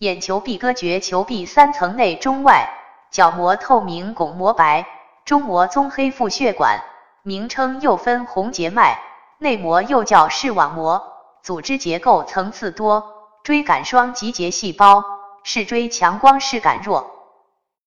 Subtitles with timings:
[0.00, 2.70] 眼球壁割绝，球壁三层内中外，
[3.10, 4.86] 角膜透明，巩膜白，
[5.26, 6.82] 中膜棕黑，腹血管
[7.22, 8.98] 名称又分红结脉，
[9.36, 11.02] 内膜又叫视网膜。
[11.42, 13.12] 组织结构层次多，
[13.44, 15.04] 椎杆双集结细胞，
[15.44, 17.19] 视锥强光视杆弱。